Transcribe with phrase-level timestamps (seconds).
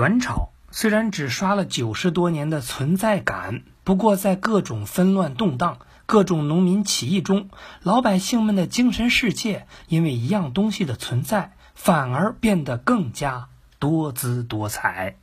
[0.00, 5.76] 元朝虽然只刷了九十多年的存在感，不过在各种纷乱动荡、
[6.06, 7.50] 各种农民起义中，
[7.82, 15.16] 老百姓们的精神世界因为一样东西的存在，反而变得更加多姿多彩。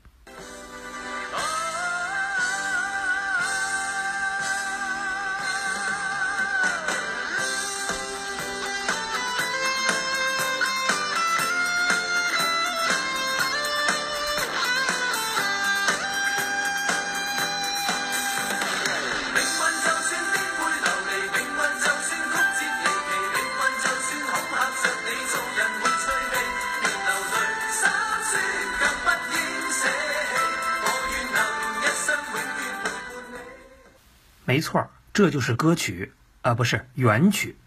[35.18, 37.58] 这就是歌曲啊，不是元曲。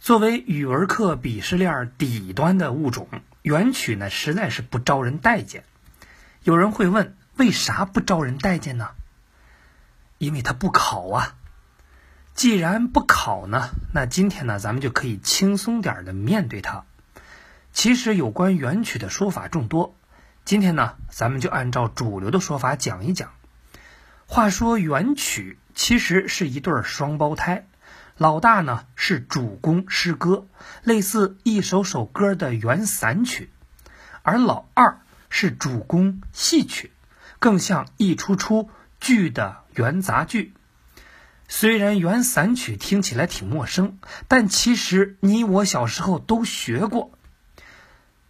[0.00, 3.08] 作为语文课鄙视链底端的物种，
[3.40, 5.64] 元曲呢实在是不招人待见。
[6.42, 8.90] 有人会问，为啥不招人待见呢？
[10.18, 11.36] 因为它不考啊。
[12.34, 16.84] 既然不考呢，那今天呢，咱们就可以轻松点的面对它。
[17.72, 19.96] 其实有关元曲的说法众多，
[20.44, 23.32] 今天呢，咱们就按照主流的说法讲一讲。
[24.26, 25.56] 话说元曲。
[25.74, 27.66] 其实是一对双胞胎，
[28.16, 30.46] 老大呢是主攻诗歌，
[30.82, 33.50] 类似一首首歌的原散曲，
[34.22, 36.92] 而老二是主攻戏曲，
[37.38, 40.54] 更像一出出剧的元杂剧。
[41.48, 47.10] 虽然元散曲听起来挺陌生，但其实你我小时候都学过。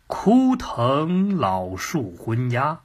[0.07, 2.81] 枯藤老树昏鸦，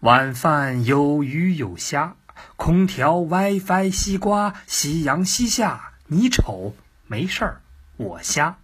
[0.00, 2.16] 晚饭有鱼有虾。
[2.56, 6.74] 空调、WiFi、西瓜、夕阳西下，你丑
[7.06, 7.60] 没事儿，
[7.96, 8.56] 我瞎。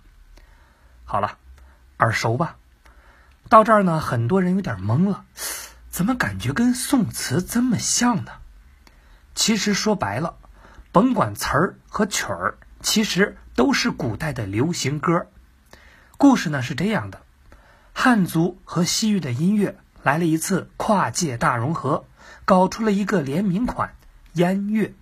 [1.04, 1.38] 好了，
[1.98, 2.56] 耳熟吧？
[3.48, 5.24] 到这儿呢，很多人有点懵了，
[5.88, 8.32] 怎么感觉跟宋词这么像呢？
[9.34, 10.36] 其实说白了，
[10.90, 15.28] 甭管词儿和曲儿，其实都是古代的流行歌。
[16.16, 17.20] 故事呢是这样的：
[17.92, 22.04] 汉族和西域的音乐来了一次跨界大融合。
[22.46, 23.96] 搞出了一个联名款
[24.34, 24.94] 烟乐，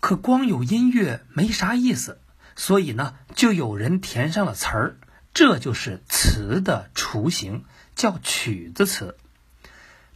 [0.00, 2.20] 可光有音乐没啥意思，
[2.56, 4.96] 所以呢，就有人填上了词儿，
[5.32, 7.64] 这就是词的雏形，
[7.96, 9.16] 叫曲子词。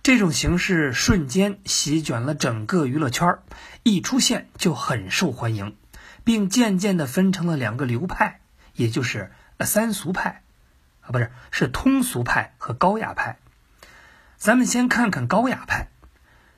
[0.03, 3.39] 这种形式瞬间席卷了整个娱乐圈，
[3.83, 5.75] 一出现就很受欢迎，
[6.23, 8.41] 并渐渐的分成了两个流派，
[8.75, 10.43] 也就是三俗派，
[11.01, 13.39] 啊，不是，是通俗派和高雅派。
[14.37, 15.89] 咱们先看看高雅派。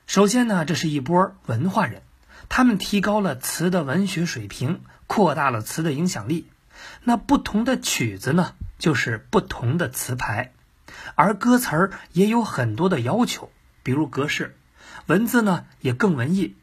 [0.07, 2.03] 首先呢，这是一波文化人，
[2.47, 6.47] 他们提高了词的文学水平，扩大了词的影响力。
[7.03, 10.51] 那不同的曲子呢，就是不同的词牌，
[11.15, 13.51] 而歌词儿也有很多的要求，
[13.81, 14.55] 比如格式，
[15.07, 16.55] 文字呢也更文艺。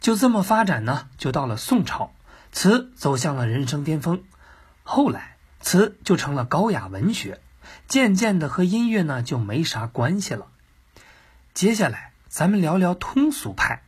[0.00, 2.12] 就这么发展呢，就到了宋朝，
[2.52, 4.22] 词走向了人生巅峰。
[4.84, 7.40] 后来，词就成了高雅文学，
[7.88, 10.46] 渐渐的和音乐呢就没啥关系了。
[11.52, 12.12] 接下来。
[12.36, 13.85] 咱们聊聊通俗派。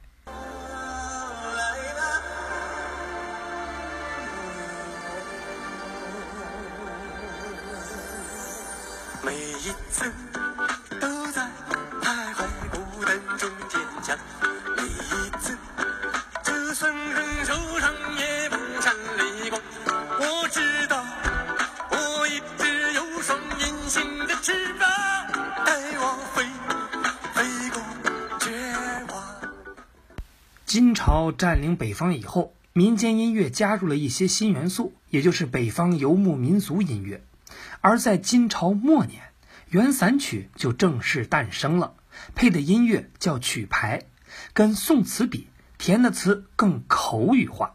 [30.78, 37.24] 金朝占领北方以后，民间音乐加入了一些新元素，也就是北方游牧民族音乐。
[37.80, 39.20] 而在金朝末年，
[39.70, 41.94] 元散曲就正式诞生了，
[42.36, 44.04] 配的音乐叫曲牌，
[44.52, 45.48] 跟宋词比，
[45.78, 47.74] 填的词更口语化。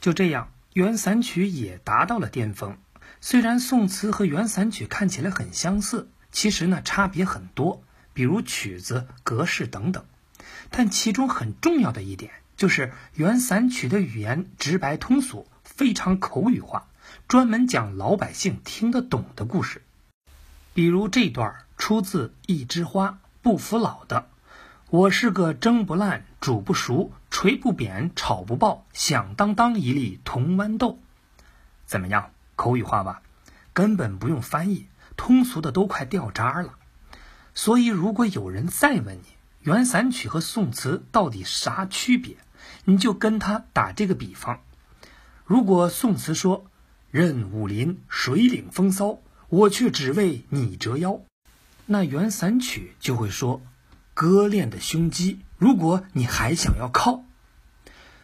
[0.00, 2.78] 就这样，原散曲也达到了巅峰。
[3.20, 7.82] 虽然宋词和原散曲看起来很相似，其实呢差别很多，
[8.14, 10.04] 比如曲子、格式等等。
[10.70, 16.86] 但其中很重要的一点就是原散曲的语言直白通俗，非常口语化，
[17.28, 19.82] 专门讲老百姓听得懂的故事。
[20.72, 24.28] 比如这段出自《一枝花不服老》的
[24.88, 30.98] ：“我是个蒸不烂、煮不熟、捶不扁、炒不爆、响当当一粒铜豌豆。”
[31.86, 32.30] 怎么样？
[32.56, 33.22] 口语化吧？
[33.72, 36.74] 根本不用翻译，通俗的都快掉渣了。
[37.54, 39.24] 所以，如果有人再问你
[39.60, 42.36] 元散曲和宋词到底啥区别？
[42.84, 44.60] 你就跟他打这个比方，
[45.44, 46.66] 如果宋词说
[47.10, 51.22] “任武林水领风骚，我却只为你折腰”，
[51.86, 53.62] 那元散曲就会说
[54.14, 57.22] “割裂的胸肌，如果你还想要靠”。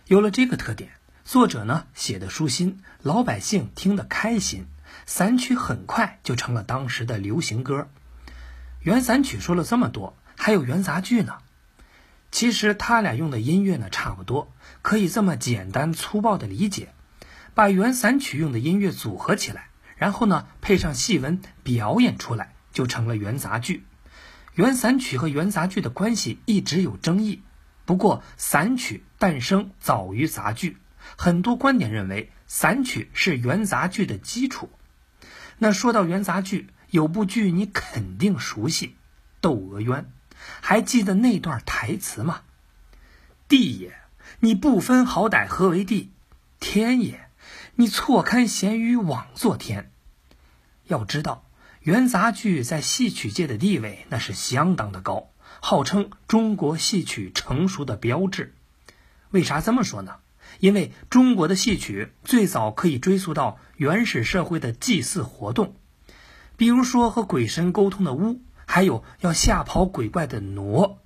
[0.09, 0.93] 有了这个特点，
[1.23, 4.65] 作者呢写的舒心，老百姓听得开心，
[5.05, 7.89] 散曲很快就成了当时的流行歌。
[8.81, 11.37] 原散曲说了这么多，还有元杂剧呢。
[12.31, 14.51] 其实他俩用的音乐呢差不多，
[14.81, 16.95] 可以这么简单粗暴的理解：
[17.53, 23.86] 把原散曲用的音乐组合起来，然后呢配上戏文表演出来，就成了元杂剧。
[24.57, 27.43] 元散曲和元杂剧的关系一直有争议，
[27.85, 30.79] 不过散曲诞生早于杂剧，
[31.19, 34.71] 很多观点认为散曲是元杂剧的基础。
[35.59, 38.87] 那说到元杂剧，有部剧你肯定熟悉，
[39.43, 40.05] 《窦娥冤》。
[40.63, 42.41] 还记得那段台词吗？
[43.49, 43.99] 地也，
[44.41, 46.13] 你不分好歹何为地；
[46.61, 47.29] 天也，
[47.75, 49.93] 你错看闲鱼枉作天。
[50.85, 51.46] 要知道，
[51.87, 55.29] 元杂剧在戏曲界的地位那是相当的高，
[55.61, 58.57] 号称中国戏曲成熟的标志。
[59.31, 60.17] 为啥这么说呢？
[60.59, 65.77] 因为中国的戏曲最早可以追溯到原始社会的祭祀活动，
[66.57, 68.41] 比如说和鬼神沟通的巫。
[68.67, 70.97] 还有要吓跑鬼怪的傩，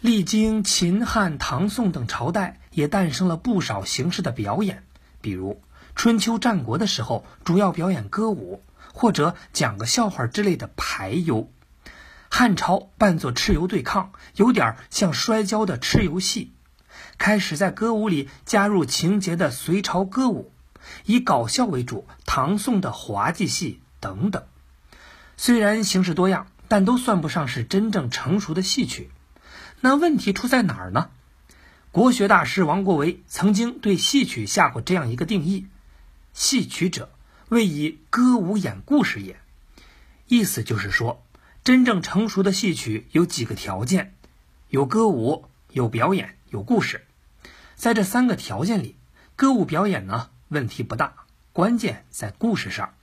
[0.00, 4.84] 历经秦汉唐宋等朝代，也诞生了不少形式的表演。
[5.22, 5.62] 比如
[5.94, 8.62] 春秋战国的时候，主要表演歌舞
[8.96, 11.52] 或者讲个笑话之类的排游。
[12.30, 16.54] 汉朝扮作蚩尤对抗，有点像摔跤的蚩尤戏。
[17.18, 20.50] 开始在歌舞里加入情节的隋朝歌舞，
[21.04, 24.42] 以搞笑为主，唐宋的滑稽戏等等。
[25.36, 26.48] 虽然形式多样。
[26.68, 29.12] 但都算不上是真正成熟的戏曲，
[29.80, 31.10] 那问题出在哪儿呢？
[31.92, 35.68] 国学大师王国维曾经对戏曲下过这样一个定义：
[36.32, 37.08] 戏曲者，
[37.48, 39.38] 谓以歌舞演故事也。
[40.26, 41.22] 意思就是说，
[41.62, 44.14] 真正成熟的戏曲有几个条件：
[44.68, 47.06] 有歌舞、有表演、有故事。
[47.76, 48.96] 在这三个条件里，
[49.36, 51.14] 歌舞表演呢问题不大，
[51.52, 52.94] 关键在故事上。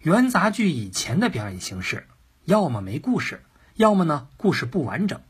[0.00, 2.06] 元杂剧以前的表演形式。
[2.44, 3.42] 要么没故事，
[3.74, 5.20] 要么呢故事不完整。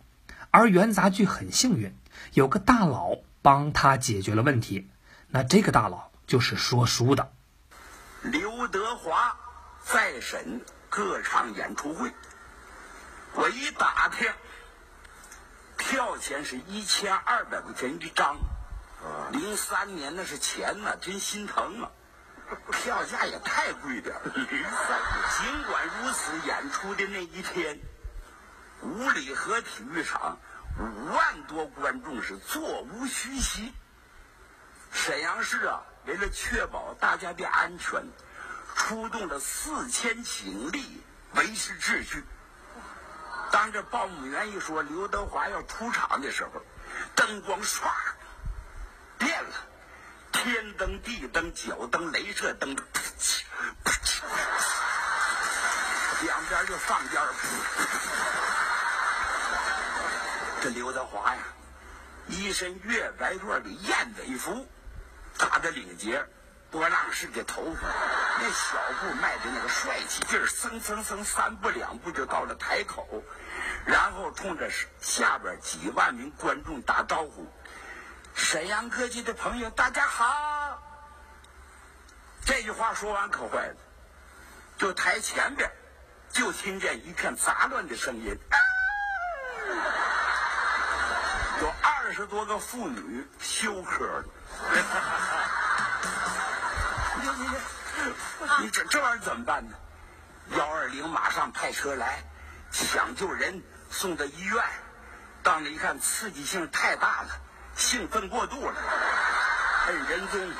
[0.50, 1.93] 而元杂剧很幸运，
[2.32, 4.87] 有个大佬帮他解决了问题。
[5.29, 7.32] 那这个大佬就是说书的
[8.32, 9.37] 刘德华
[9.84, 12.12] 在审歌唱演出会。
[13.34, 14.32] 我一打听，
[15.76, 18.37] 票钱是一千二百块钱一张。
[19.31, 21.90] 零三年那是钱呐，真心疼啊。
[22.73, 24.32] 票价也太贵点了。
[24.34, 27.79] 尽管如此，演出的那一天，
[28.82, 30.39] 五里河体育场
[30.81, 33.72] 五万多观众是座无虚席。
[34.93, 38.03] 沈阳市啊，为了确保大家的安全，
[38.76, 41.02] 出动了四千警力
[41.34, 42.22] 维持秩序。
[43.50, 46.62] 当这报幕员一说刘德华要出场的时候，
[47.16, 47.90] 灯光唰
[49.18, 49.50] 变了。
[50.32, 52.76] 天灯、地灯、脚灯、镭射灯，
[56.22, 57.34] 两边就放鞭儿。
[60.62, 61.42] 这刘德华呀，
[62.28, 64.68] 一身月白缎的燕尾服，
[65.38, 66.24] 打着领结，
[66.76, 67.88] 波浪式的头发，
[68.38, 73.24] 那小步迈的那个帅气劲儿，蹭蹭蹭三步两步就到了台口，
[73.86, 77.50] 然后冲着下边几万名观众打招呼。
[78.34, 80.78] 沈阳各地的朋友，大家好！
[82.44, 83.76] 这句话说完可坏了，
[84.76, 85.70] 就台前边
[86.28, 88.38] 就听见一片杂乱的声音，
[91.62, 94.24] 有二十多个妇女休克了。
[98.60, 99.77] 你，这这玩意儿怎么办呢？
[100.56, 102.22] 幺二零马上派车来
[102.70, 104.63] 抢救人，送到医院。
[105.43, 107.29] 到那一看，刺激性太大了。
[107.77, 108.77] 兴奋过度了，
[109.86, 110.53] 摁人中，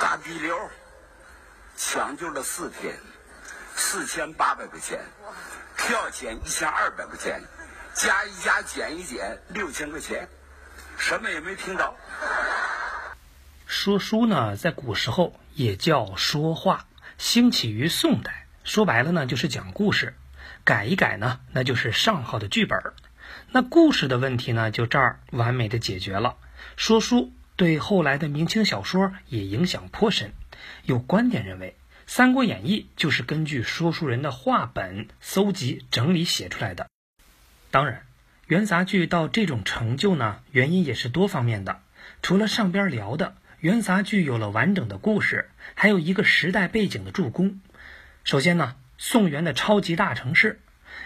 [0.00, 0.70] 打滴流，
[1.76, 2.98] 抢救了四天，
[3.76, 5.04] 四千八百块钱，
[5.76, 7.42] 票钱一千二百块钱，
[7.94, 10.28] 加一加减一减六千块钱，
[10.98, 11.94] 什么也没听着。
[13.68, 16.86] 说书呢，在古时候也叫说话，
[17.18, 18.46] 兴起于宋代。
[18.64, 20.14] 说白了呢，就是讲故事。
[20.64, 22.80] 改一改呢，那就是上好的剧本。
[23.52, 26.36] 那故事的问题呢，就这儿完美的解决了。
[26.76, 30.32] 说书对后来的明清小说也影响颇深。
[30.84, 36.88] 有观点认为，《三国演义》就是根据说书人的话本搜集整理写出来的。
[37.70, 38.06] 当然，
[38.46, 41.82] 元杂剧到这种成就呢，原因也是多方面的。
[42.22, 47.60] 除了上边聊的，元杂剧有了完整的故事，还有一个时代背景的助攻。
[48.22, 50.60] 首先呢，宋元的超级大城市，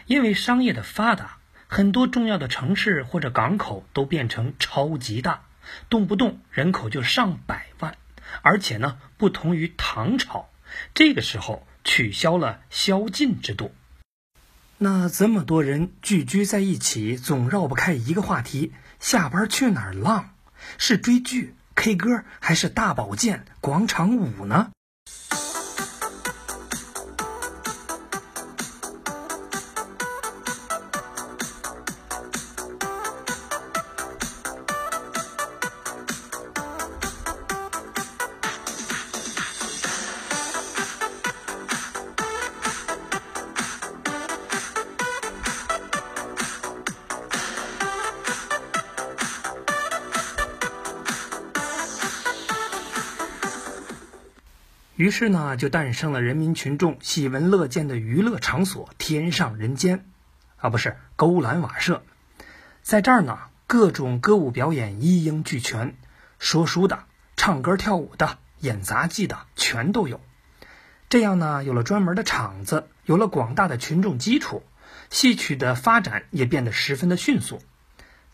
[0.04, 5.44] 因为商业的发达，很多重要的城市或者港口都变成超级大，
[5.88, 7.96] 动不动人口就上百万。
[8.42, 10.50] 而且呢，不同于唐朝，
[10.92, 13.74] 这个时候取消了宵禁制度。
[14.76, 20.34] 那这么多人聚居在一起，总绕不开一个话题：下班去哪儿浪？
[20.76, 24.70] 是追剧、K 歌，还是大保健、广场舞呢？
[54.94, 60.04] 于是呢，就诞生了人民群众喜闻乐见的娱乐场所——天上人间，
[60.56, 62.02] 啊，不是勾栏瓦舍。
[62.82, 65.96] 在这儿呢，各种歌舞表演一应俱全，
[66.38, 67.04] 说书的、
[67.36, 70.20] 唱歌跳舞的、演杂技的，全都有。
[71.08, 74.62] 这样呢，有了专门的场子，有了广大的群众基础，
[75.08, 77.62] 戏曲的发展也变得十分的迅速。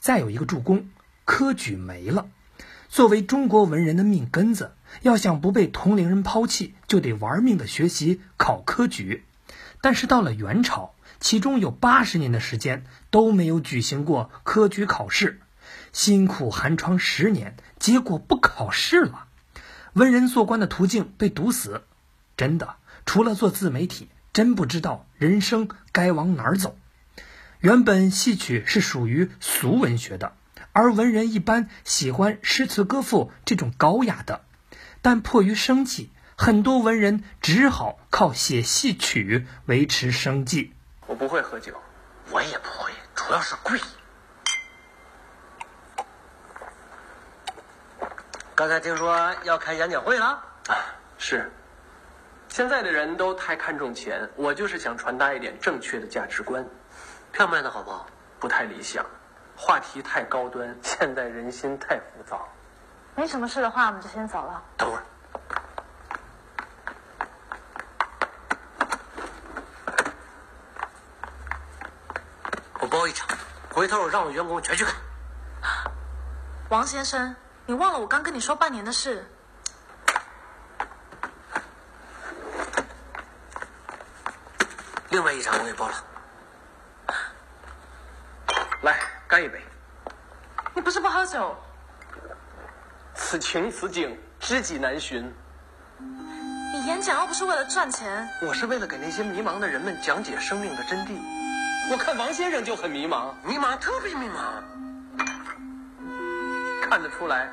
[0.00, 0.91] 再有一个助攻，
[1.25, 2.29] 科举没了。
[2.88, 9.25] 作为中国文人的命根子，要想不被同龄人抛弃，就得玩命的学习考科举。
[9.80, 15.40] 但是到了元朝，其中有八十年的时间都没有举行过科举考试，
[15.92, 19.26] 辛苦寒窗十年，结果不考试了，
[19.92, 21.83] 文人做官的途径被堵死。
[22.37, 26.76] 真的，除了做自媒体，真不知道人生该往哪儿走。
[27.61, 30.33] 原本戏曲是属于俗文学的。
[30.78, 34.42] 而文人一般喜欢诗词歌赋这种高雅的，
[35.02, 40.73] 但迫于生计，很多文人只好靠写戏曲维持生计。
[41.08, 41.75] 我不会喝酒，
[42.30, 43.80] 我也不会，主要是贵。
[48.54, 50.26] 刚才听说要开演讲会了，
[50.68, 50.78] 啊，
[51.18, 51.50] 是。
[52.49, 56.64] 现在的人都太看重钱，我就是想传达一点正确的价值观。
[57.32, 58.06] 票卖的好不好？
[58.38, 59.04] 不太理想。
[59.61, 62.49] 话题太高端， 现在人心太浮躁。
[63.17, 64.62] 没什么事的话，我们就先走了。
[64.77, 65.03] 等会儿，
[72.81, 73.29] 我包一场，
[73.75, 74.95] 回头我让我员工全去看。
[76.69, 77.35] 王先生，
[77.67, 79.29] 你忘了我刚跟你说半年的事？
[85.11, 86.05] 另外一场我也包了。
[89.38, 89.61] 干一杯！
[90.75, 91.54] 你不是不喝酒？
[93.14, 95.33] 此情此景，知己难寻。
[96.73, 101.16] 你演讲又不是为了赚钱，我是为了给那些迷茫的人们讲解生命的真谛。
[101.88, 104.61] 我看王先生就很迷茫，迷茫，特别迷茫。
[106.83, 107.49] 看得出来，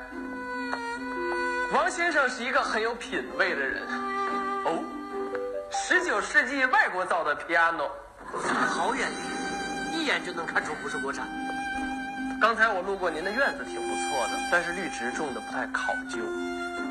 [1.72, 3.84] 王先生是一个很有品位的人。
[4.66, 4.84] 哦，
[5.72, 7.92] 十九世纪外国造的 piano，
[8.70, 11.28] 好眼力，一眼就能看出不是国产。
[12.42, 16.20] 刚才我路过您的院子，挺不错的，但是绿植种的不太考究。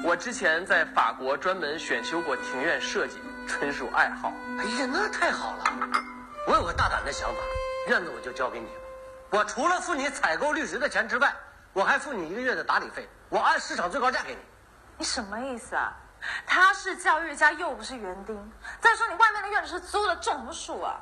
[0.03, 4.33] 我之前在法国专门选修过庭院设计，纯属爱好。
[4.59, 5.65] 哎呀，那太好了！
[6.47, 7.37] 我有个大胆的想法，
[7.89, 8.81] 院子我就交给你了。
[9.31, 11.35] 我除了付你采购绿植的钱之外，
[11.73, 14.41] 我还付你一个月的打理费，我按市场最高价给你。
[14.99, 15.93] 你什么意思啊？
[16.47, 18.53] 他是教育家，又不是园丁。
[18.81, 21.01] 再说你外面的院子是租的，种什么树啊？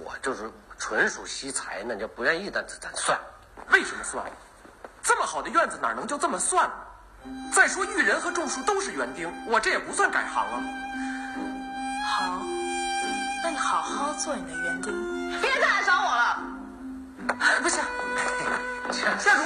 [0.00, 3.18] 我就是纯属惜财，那就不愿意，但咱算。
[3.70, 4.24] 为什么算？
[5.02, 6.74] 这么好的院子哪能就这么算呢？
[7.52, 10.62] 再说育人和种树都是园丁，我这也不算改行啊。
[12.08, 12.42] 好，
[13.42, 16.38] 那你好好做你的园丁，别再来找我了。
[17.62, 17.82] 不行，
[18.92, 19.42] 下厨。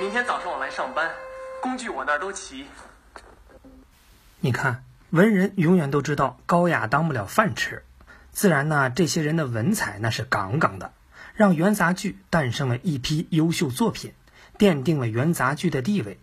[0.00, 1.10] 明天早上我来上班，
[1.60, 2.68] 工具我那儿都齐。
[4.40, 4.84] 你看。
[5.10, 7.82] 文人永远都知道高雅当不了饭吃，
[8.30, 10.92] 自然呢，这些人的文采那是杠杠的，
[11.34, 14.12] 让元杂剧诞生了一批优秀作品，
[14.58, 16.20] 奠定了元杂剧的地位。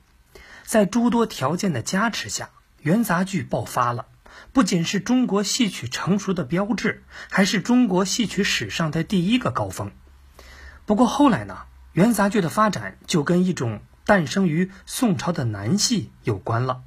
[0.63, 4.05] 在诸多条件的加持下，元杂剧爆发了，
[4.53, 9.91] 不仅是中国戏曲成熟的标志，还是中国戏曲史上的第一个高峰。
[10.85, 11.63] 不过后来呢，
[11.93, 16.83] 元杂剧的发展就跟一种诞生于宋朝的南戏有关了。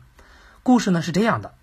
[0.62, 1.54] 故事呢是这样的：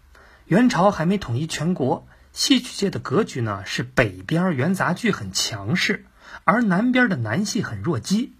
[0.46, 6.06] 元朝还没统一全国，戏曲界的格局呢是北边元杂剧很强势。
[6.44, 8.34] 而南边的南戏很弱鸡，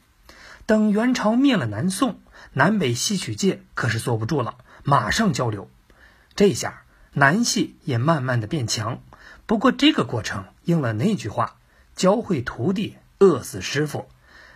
[0.68, 2.20] 等元朝灭了南宋，
[2.54, 5.68] 南北戏曲界可是坐不住了，马上交流。
[6.36, 6.84] 这下
[7.14, 9.02] 南戏也慢慢的变强。
[9.48, 11.56] 不过这个过程应了那句话：
[11.96, 14.08] 教会徒弟，饿死师傅。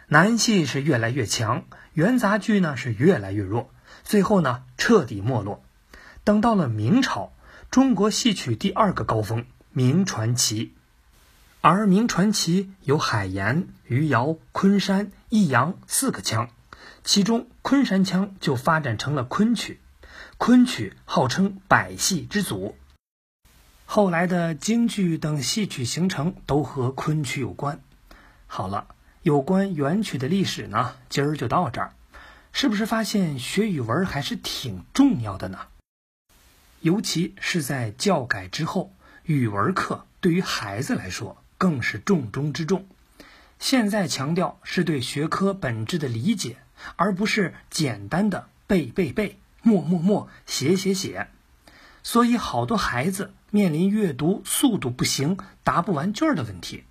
[0.07, 1.63] 南戏是越来越强，
[1.93, 3.71] 元杂剧呢是越来越弱，
[4.03, 5.63] 最后呢彻底没落。
[6.23, 7.31] 等到了明朝，
[7.71, 10.73] 中国戏曲第二个高峰——明传奇。
[11.61, 16.49] 而明传奇有海盐、余姚、昆山、益阳四个腔，
[17.03, 19.79] 其中昆山腔就发展成了昆曲。
[20.39, 22.75] 昆曲号称百戏之祖，
[23.85, 27.79] 后来的京剧等戏曲形成都和昆曲有关。
[28.47, 28.87] 好了，
[29.21, 31.93] 有关元曲的历史呢，今儿就到这儿。
[32.51, 35.59] 是不是发现学语文还是挺重要的呢？
[36.81, 38.93] 尤其是在教改之后，
[39.23, 41.43] 语文课对于孩子来说。
[41.59, 42.87] 更是重中之重。
[43.59, 46.55] 现在强调是对学科本质的理解，
[46.95, 51.27] 而不是简单的背背背、默默默、写写写。
[52.01, 56.85] 所以，好多孩子面临阅读速度不行、答不完卷的问题，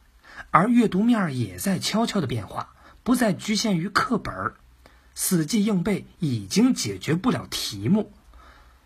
[0.51, 4.53] 而阅读面也在悄悄的变化，不再局限于课本。
[5.15, 8.13] 死记硬背已经解决不了题目。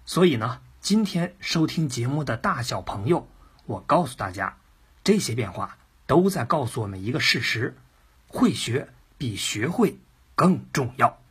[0.07, 3.29] 所以呢，今天收听节目的大小朋友，
[3.67, 4.57] 我告诉大家。
[5.05, 5.79] 这些变化
[6.09, 7.77] 都在告诉我们一个事实：
[8.27, 10.01] 会学比学会
[10.35, 11.22] 更重要。